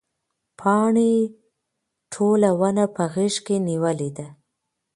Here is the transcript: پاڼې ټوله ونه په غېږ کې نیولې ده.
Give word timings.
پاڼې 0.59 1.11
ټوله 2.11 2.49
ونه 2.59 2.85
په 2.95 3.03
غېږ 3.13 3.35
کې 3.45 3.55
نیولې 3.67 4.09
ده. 4.17 4.27